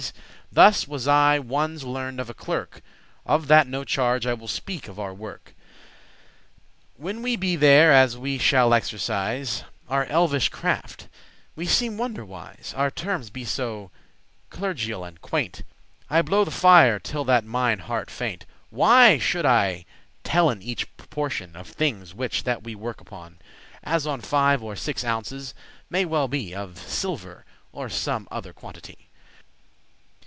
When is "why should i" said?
18.71-19.85